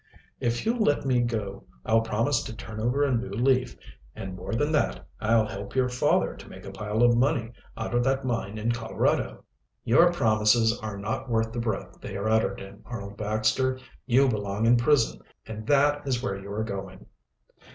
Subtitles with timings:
[0.39, 3.77] "If you'll let me go I'll promise to turn over a new leaf,
[4.15, 7.93] and, more than that, I'll help your father to make a pile of money out
[7.93, 9.43] of that mine in Colorado."
[9.83, 13.77] "Your promises are not worth the breath they are uttered in, Arnold Baxter.
[14.07, 17.05] You belong in prison, and that is where you are going."